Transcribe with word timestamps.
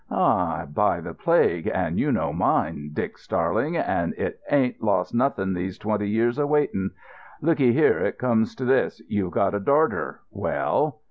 "Aye, 0.09 0.65
by 0.73 0.99
the 0.99 1.13
plague, 1.13 1.69
and 1.71 1.99
you 1.99 2.11
know 2.11 2.33
mine, 2.33 2.89
Dick 2.91 3.19
Starling, 3.19 3.77
and 3.77 4.15
it 4.15 4.39
ain't 4.49 4.81
lost 4.81 5.13
nothing 5.13 5.53
these 5.53 5.77
twenty 5.77 6.09
years 6.09 6.39
of 6.39 6.49
waiting. 6.49 6.89
Look 7.39 7.59
'ee 7.59 7.71
here, 7.71 7.99
it 7.99 8.17
comes 8.17 8.55
to 8.55 8.65
this. 8.65 8.99
You've 9.07 9.33
got 9.33 9.53
a 9.53 9.59
darter. 9.59 10.21
Well." 10.31 10.97